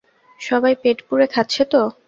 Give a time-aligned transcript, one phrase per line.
[0.39, 1.81] সবাই পেট পুরে খাচ্ছে তো?